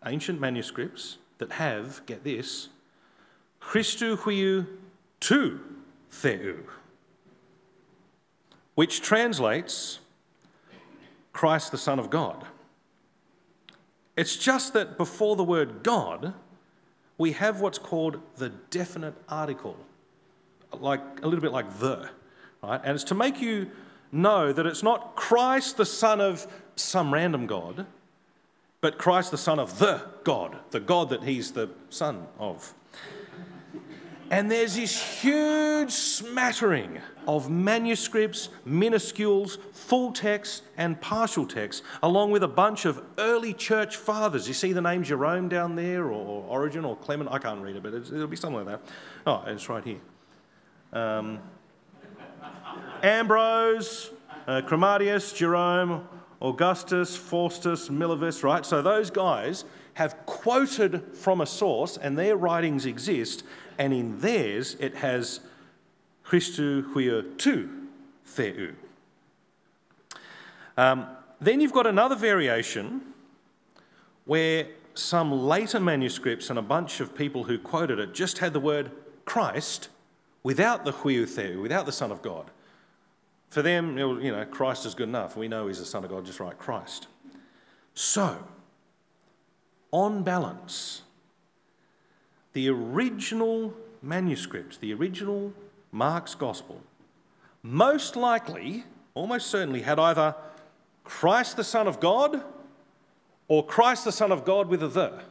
[0.05, 2.69] ancient manuscripts that have, get this,
[3.61, 4.65] Christu huiou
[5.19, 5.59] tou
[6.09, 6.63] theou,
[8.75, 9.99] which translates
[11.33, 12.45] Christ the Son of God.
[14.15, 16.33] It's just that before the word God,
[17.17, 19.75] we have what's called the definite article,
[20.79, 22.09] like a little bit like the,
[22.63, 22.79] right?
[22.85, 23.69] And it's to make you
[24.11, 27.85] know that it's not Christ the Son of some random God,
[28.81, 32.73] but Christ the Son of the God, the God that he's the Son of.
[34.31, 42.43] And there's this huge smattering of manuscripts, minuscules, full text, and partial text, along with
[42.43, 44.47] a bunch of early church fathers.
[44.47, 47.31] You see the name Jerome down there, or Origen, or Clement?
[47.31, 48.81] I can't read it, but it'll be something like that.
[49.25, 49.99] Oh, it's right here.
[50.93, 51.39] Um,
[53.03, 54.11] Ambrose,
[54.47, 56.07] uh, Jerome,
[56.41, 58.65] Augustus, Faustus, Milevis, right?
[58.65, 63.43] So those guys have quoted from a source and their writings exist,
[63.77, 65.41] and in theirs it has
[66.25, 67.69] Christu huiou tou
[68.25, 68.75] theou.
[70.77, 71.07] Um,
[71.41, 73.01] then you've got another variation
[74.25, 78.59] where some later manuscripts and a bunch of people who quoted it just had the
[78.59, 78.91] word
[79.25, 79.89] Christ
[80.43, 82.51] without the huiou theou, without the Son of God.
[83.49, 85.35] For them, you know, Christ is good enough.
[85.35, 87.07] We know he's the Son of God, just like Christ.
[87.95, 88.37] So,
[89.91, 91.01] on balance,
[92.53, 95.53] the original manuscript, the original
[95.91, 96.81] Mark's Gospel,
[97.63, 98.85] most likely,
[99.15, 100.35] almost certainly, had either
[101.03, 102.43] Christ the Son of God
[103.47, 105.23] or Christ the Son of God with a the.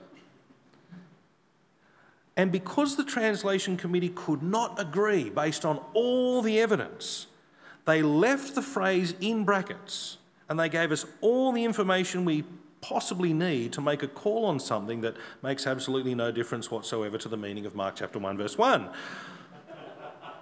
[2.37, 7.27] And because the translation committee could not agree based on all the evidence,
[7.89, 10.18] they left the phrase in brackets
[10.51, 12.45] and they gave us all the information we
[12.82, 17.30] possibly need to make a call on something that makes absolutely no difference whatsoever to
[17.30, 18.91] the meaning of Mark chapter 1, verse 1.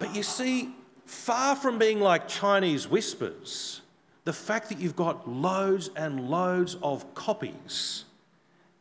[0.01, 0.75] But you see,
[1.05, 3.81] far from being like Chinese whispers,
[4.25, 8.07] the fact that you've got loads and loads of copies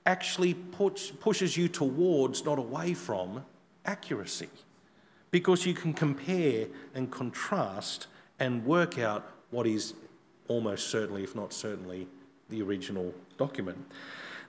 [0.08, 3.46] actually puts, pushes you towards, not away from,
[3.86, 4.50] accuracy.
[5.30, 8.08] Because you can compare and contrast
[8.40, 9.94] and work out what is
[10.48, 12.08] almost certainly, if not certainly,
[12.50, 13.78] the original document.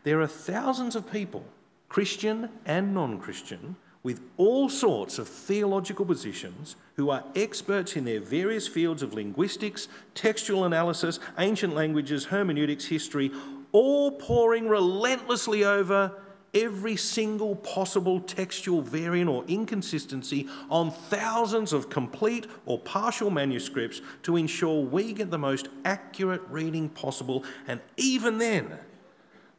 [0.04, 1.44] There are thousands of people,
[1.88, 8.20] Christian and non Christian, with all sorts of theological positions who are experts in their
[8.20, 13.32] various fields of linguistics, textual analysis, ancient languages, hermeneutics, history,
[13.72, 16.12] all poring relentlessly over
[16.56, 24.36] every single possible textual variant or inconsistency on thousands of complete or partial manuscripts to
[24.36, 27.44] ensure we get the most accurate reading possible.
[27.66, 28.78] And even then,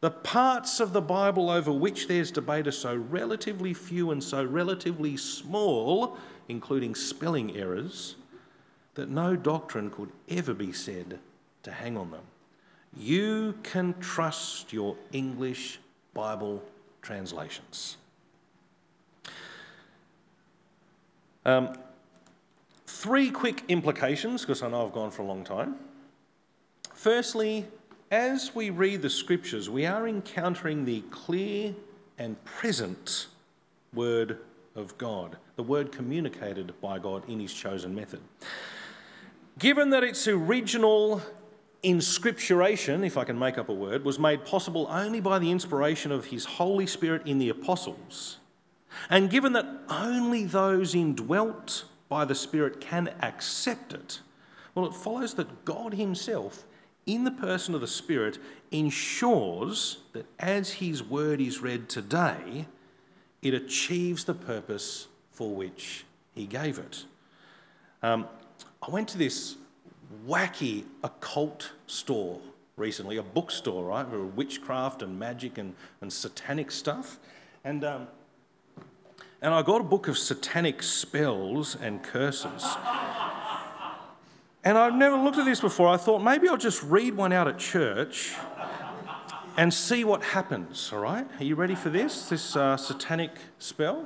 [0.01, 4.43] the parts of the Bible over which there's debate are so relatively few and so
[4.43, 6.17] relatively small,
[6.47, 8.15] including spelling errors,
[8.95, 11.19] that no doctrine could ever be said
[11.63, 12.23] to hang on them.
[12.95, 15.79] You can trust your English
[16.13, 16.63] Bible
[17.07, 17.95] translations.
[21.45, 21.77] Um,
[22.85, 25.75] three quick implications, because I know I've gone for a long time.
[26.93, 27.65] Firstly,
[28.11, 31.73] as we read the scriptures, we are encountering the clear
[32.17, 33.27] and present
[33.93, 34.39] word
[34.75, 38.19] of God, the word communicated by God in his chosen method.
[39.57, 41.21] Given that its original
[41.83, 46.11] inscripturation, if I can make up a word, was made possible only by the inspiration
[46.11, 48.37] of His Holy Spirit in the apostles,
[49.09, 54.21] and given that only those indwelt by the Spirit can accept it,
[54.73, 56.65] well, it follows that God Himself,
[57.05, 58.37] in the person of the Spirit,
[58.71, 62.67] ensures that as His word is read today,
[63.41, 67.05] it achieves the purpose for which He gave it.
[68.03, 68.27] Um,
[68.81, 69.55] I went to this
[70.27, 72.39] wacky occult store
[72.75, 77.19] recently, a bookstore, right, for witchcraft and magic and, and satanic stuff.
[77.63, 78.07] And, um,
[79.41, 82.65] and I got a book of satanic spells and curses.
[84.63, 85.87] And I've never looked at this before.
[85.87, 88.35] I thought maybe I'll just read one out at church
[89.57, 91.27] and see what happens, all right?
[91.39, 94.05] Are you ready for this, this uh, satanic spell?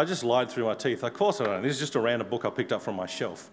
[0.00, 1.02] I just lied through my teeth.
[1.02, 1.56] Of course I don't.
[1.56, 1.62] Know.
[1.62, 3.50] This is just a random book I picked up from my shelf.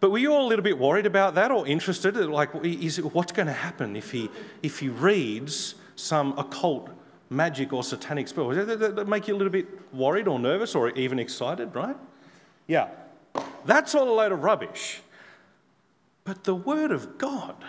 [0.00, 2.16] But were you all a little bit worried about that or interested?
[2.16, 4.30] Like, is it, what's going to happen if he,
[4.62, 6.88] if he reads some occult
[7.28, 8.50] magic or satanic spell?
[8.50, 11.96] Does that, that make you a little bit worried or nervous or even excited, right?
[12.66, 12.88] Yeah.
[13.66, 15.02] That's all a load of rubbish.
[16.24, 17.62] But the Word of God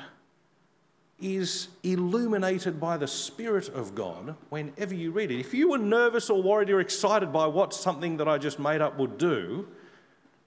[1.22, 5.40] is illuminated by the Spirit of God whenever you read it.
[5.40, 8.82] If you were nervous or worried or excited by what something that I just made
[8.82, 9.68] up would do,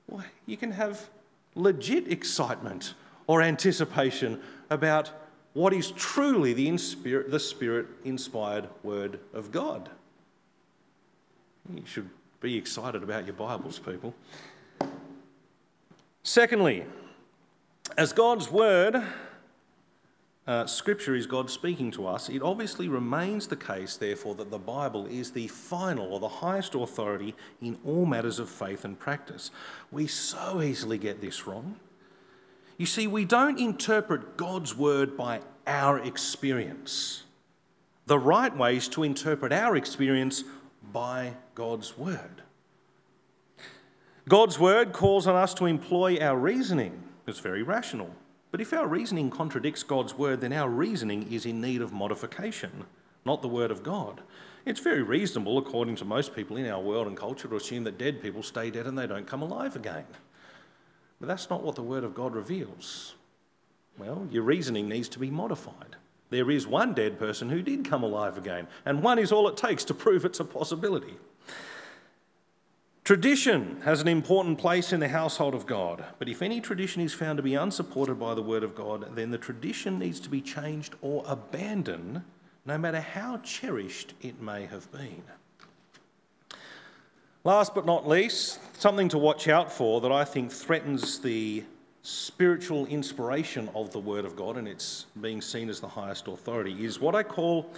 [0.09, 1.09] well, you can have
[1.55, 2.95] legit excitement
[3.27, 5.11] or anticipation about
[5.55, 9.89] what is truly the, inspirit, the Spirit inspired Word of God.
[11.73, 12.11] You should
[12.41, 14.15] be excited about your Bibles, people.
[16.25, 16.85] Secondly,
[17.97, 19.03] as God's Word,
[20.47, 24.59] uh, Scripture is God speaking to us, it obviously remains the case, therefore, that the
[24.59, 29.51] Bible is the final or the highest authority in all matters of faith and practice.
[29.91, 31.77] We so easily get this wrong.
[32.77, 37.23] You see, we don't interpret God's Word by our experience.
[38.07, 40.45] The right way is to interpret our experience
[40.93, 42.43] by God's Word.
[44.29, 48.11] God's Word calls on us to employ our reasoning it's very rational.
[48.55, 52.85] But if our reasoning contradicts God's word, then our reasoning is in need of modification,
[53.25, 54.21] not the word of God.
[54.65, 57.99] It's very reasonable, according to most people in our world and culture, to assume that
[57.99, 60.05] dead people stay dead and they don't come alive again.
[61.19, 63.17] But that's not what the word of God reveals.
[63.99, 65.97] Well, your reasoning needs to be modified.
[66.31, 69.57] There is one dead person who did come alive again, and one is all it
[69.57, 71.17] takes to prove it's a possibility.
[73.05, 77.13] Tradition has an important place in the household of God, but if any tradition is
[77.13, 80.41] found to be unsupported by the Word of God, then the tradition needs to be
[80.41, 82.23] changed or abandoned,
[82.65, 85.23] no matter how cherished it may have been.
[87.45, 91.63] Last but not least, something to watch out for that I think threatens the
[92.01, 96.87] spiritual inspiration of the Word of God and it's being seen as the highest authority
[96.87, 97.71] is what I call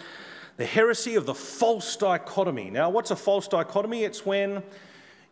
[0.56, 2.70] the heresy of the false dichotomy.
[2.70, 4.04] Now, what's a false dichotomy?
[4.04, 4.62] It's when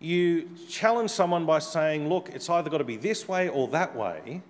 [0.04, 3.96] you challenge someone by saying, look, it's either got to be this way or that
[3.96, 4.42] way,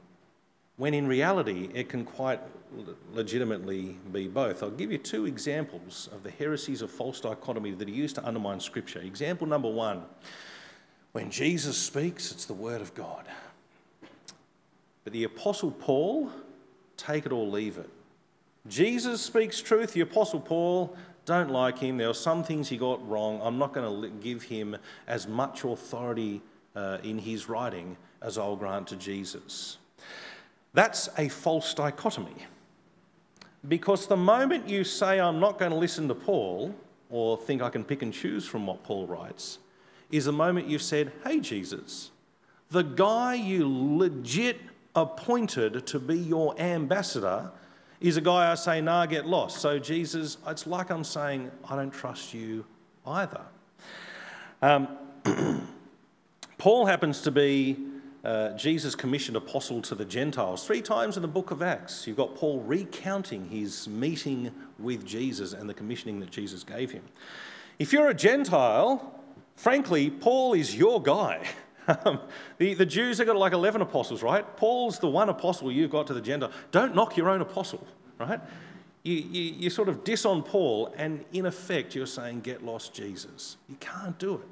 [0.76, 2.40] when in reality it can quite
[3.12, 4.62] legitimately be both.
[4.62, 8.26] I'll give you two examples of the heresies of false dichotomy that are used to
[8.26, 9.00] undermine Scripture.
[9.00, 10.02] Example number one
[11.12, 13.24] when Jesus speaks, it's the Word of God.
[15.04, 16.30] But the Apostle Paul,
[16.96, 17.88] take it or leave it.
[18.66, 21.96] Jesus speaks truth, the Apostle Paul, don't like him.
[21.96, 23.40] There are some things he got wrong.
[23.42, 26.42] I'm not going to give him as much authority
[26.76, 29.78] uh, in his writing as I'll grant to Jesus.
[30.72, 32.46] That's a false dichotomy.
[33.66, 36.74] Because the moment you say, I'm not going to listen to Paul,
[37.10, 39.58] or think I can pick and choose from what Paul writes,
[40.10, 42.10] is the moment you've said, Hey, Jesus,
[42.70, 44.58] the guy you legit
[44.94, 47.50] appointed to be your ambassador
[48.08, 49.62] is a guy I say, nah, get lost.
[49.62, 52.66] So, Jesus, it's like I'm saying, I don't trust you
[53.06, 53.40] either.
[54.60, 54.88] Um,
[56.58, 57.78] Paul happens to be
[58.22, 60.66] uh, Jesus' commissioned apostle to the Gentiles.
[60.66, 65.54] Three times in the book of Acts, you've got Paul recounting his meeting with Jesus
[65.54, 67.04] and the commissioning that Jesus gave him.
[67.78, 69.18] If you're a Gentile,
[69.56, 71.46] frankly, Paul is your guy.
[71.86, 72.20] Um,
[72.58, 74.56] the, the Jews have got like 11 apostles, right?
[74.56, 76.50] Paul's the one apostle you've got to the gender.
[76.70, 77.86] Don't knock your own apostle,
[78.18, 78.40] right?
[79.02, 82.94] You, you, you sort of diss on Paul, and in effect, you're saying, Get lost,
[82.94, 83.58] Jesus.
[83.68, 84.48] You can't do it.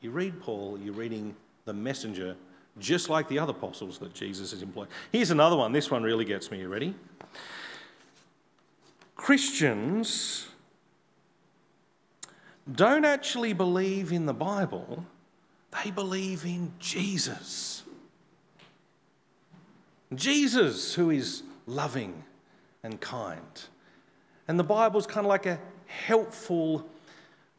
[0.00, 2.36] You read Paul, you're reading the messenger,
[2.78, 4.88] just like the other apostles that Jesus has employed.
[5.12, 5.72] Here's another one.
[5.72, 6.58] This one really gets me.
[6.60, 6.94] You ready?
[9.14, 10.48] Christians
[12.70, 15.04] don't actually believe in the Bible
[15.70, 17.82] they believe in Jesus.
[20.14, 22.24] Jesus, who is loving
[22.82, 23.62] and kind.
[24.46, 26.88] And the Bible's kind of like a helpful,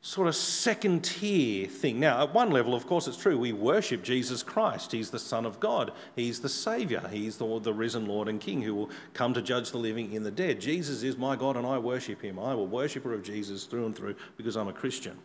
[0.01, 1.99] sort of second tier thing.
[1.99, 3.37] Now, at one level, of course, it's true.
[3.37, 4.91] We worship Jesus Christ.
[4.91, 8.63] He's the Son of God, He's the Saviour, He's the, the risen Lord and King
[8.63, 10.59] who will come to judge the living and the dead.
[10.59, 12.39] Jesus is my God, and I worship Him.
[12.39, 15.17] I'm a worshipper of Jesus through and through because I'm a Christian.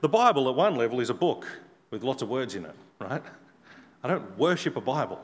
[0.00, 1.46] The Bible, at one level, is a book
[1.90, 3.22] with lots of words in it, right?
[4.02, 5.20] I don't worship a Bible.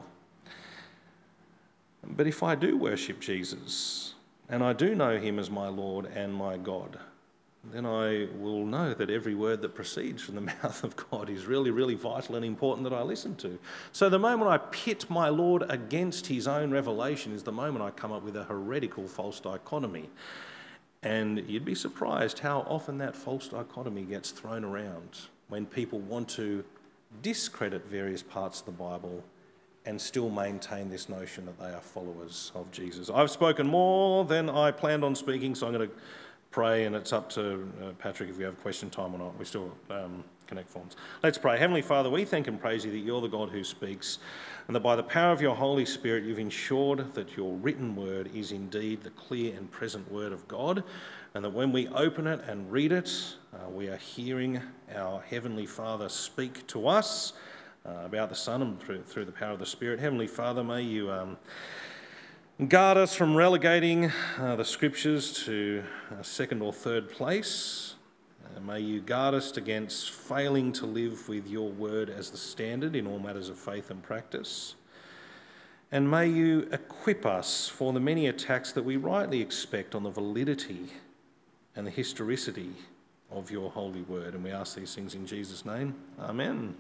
[2.04, 4.14] But if I do worship Jesus
[4.48, 6.98] and I do know him as my Lord and my God,
[7.70, 11.46] then I will know that every word that proceeds from the mouth of God is
[11.46, 13.58] really, really vital and important that I listen to.
[13.92, 17.90] So the moment I pit my Lord against his own revelation is the moment I
[17.90, 20.10] come up with a heretical false dichotomy.
[21.04, 26.26] And you'd be surprised how often that false dichotomy gets thrown around when people want
[26.30, 26.64] to
[27.20, 29.22] discredit various parts of the Bible
[29.84, 33.10] and still maintain this notion that they are followers of Jesus.
[33.10, 35.94] I've spoken more than I planned on speaking, so I'm going to
[36.52, 39.38] pray, and it's up to uh, Patrick if you have question time or not.
[39.38, 40.96] We still um, connect forms.
[41.22, 41.58] Let's pray.
[41.58, 44.20] Heavenly Father, we thank and praise you that you're the God who speaks,
[44.68, 48.30] and that by the power of your Holy Spirit, you've ensured that your written word
[48.34, 50.82] is indeed the clear and present word of God,
[51.34, 53.10] and that when we open it and read it,
[53.54, 54.60] uh, we are hearing
[54.94, 57.32] our Heavenly Father speak to us.
[57.84, 59.98] Uh, about the Son and through, through the power of the Spirit.
[59.98, 61.36] Heavenly Father, may you um,
[62.68, 65.82] Guard us from relegating uh, the scriptures to
[66.20, 67.94] a second or third place.
[68.44, 72.94] Uh, may you guard us against failing to live with your word as the standard
[72.94, 74.76] in all matters of faith and practice.
[75.90, 80.10] And may you equip us for the many attacks that we rightly expect on the
[80.10, 80.90] validity
[81.74, 82.70] and the historicity
[83.30, 84.34] of your holy word.
[84.34, 85.94] And we ask these things in Jesus' name.
[86.20, 86.74] Amen.